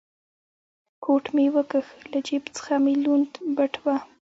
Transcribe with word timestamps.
کوټ 1.03 1.23
مې 1.35 1.45
و 1.53 1.55
کښ، 1.71 1.87
له 2.11 2.19
جېب 2.27 2.43
څخه 2.57 2.73
مې 2.83 2.93
لوند 3.03 3.31
بټوه. 3.55 3.95